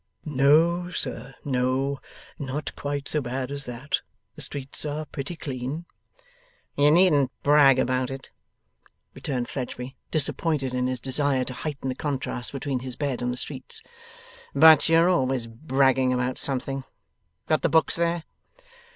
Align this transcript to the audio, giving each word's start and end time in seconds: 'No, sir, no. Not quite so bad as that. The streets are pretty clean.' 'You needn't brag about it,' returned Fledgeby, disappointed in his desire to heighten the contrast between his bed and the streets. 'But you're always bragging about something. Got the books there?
'No, 0.25 0.89
sir, 0.89 1.35
no. 1.45 1.99
Not 2.39 2.75
quite 2.75 3.07
so 3.07 3.21
bad 3.21 3.51
as 3.51 3.65
that. 3.65 4.01
The 4.35 4.41
streets 4.41 4.83
are 4.83 5.05
pretty 5.05 5.35
clean.' 5.35 5.85
'You 6.75 6.89
needn't 6.89 7.29
brag 7.43 7.77
about 7.77 8.09
it,' 8.09 8.31
returned 9.13 9.47
Fledgeby, 9.47 9.95
disappointed 10.09 10.73
in 10.73 10.87
his 10.87 10.99
desire 10.99 11.43
to 11.43 11.53
heighten 11.53 11.87
the 11.89 11.93
contrast 11.93 12.51
between 12.51 12.79
his 12.79 12.95
bed 12.95 13.21
and 13.21 13.31
the 13.31 13.37
streets. 13.37 13.83
'But 14.55 14.89
you're 14.89 15.07
always 15.07 15.45
bragging 15.45 16.11
about 16.11 16.39
something. 16.39 16.83
Got 17.47 17.61
the 17.61 17.69
books 17.69 17.95
there? 17.95 18.23